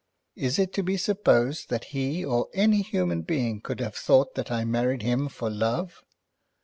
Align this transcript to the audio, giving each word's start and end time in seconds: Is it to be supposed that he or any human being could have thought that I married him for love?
Is 0.35 0.57
it 0.57 0.73
to 0.73 0.81
be 0.81 0.97
supposed 0.97 1.69
that 1.69 1.83
he 1.93 2.25
or 2.25 2.49
any 2.55 2.81
human 2.81 3.21
being 3.21 3.61
could 3.61 3.79
have 3.81 3.93
thought 3.95 4.33
that 4.33 4.49
I 4.49 4.65
married 4.65 5.03
him 5.03 5.29
for 5.29 5.47
love? 5.47 6.01